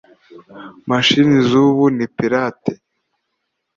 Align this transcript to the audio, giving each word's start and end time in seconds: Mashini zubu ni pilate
Mashini 0.89 1.37
zubu 1.49 1.85
ni 1.95 2.05
pilate 2.17 2.73